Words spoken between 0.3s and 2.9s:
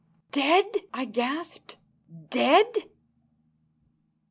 "Dead!" I gasped. "Dead!"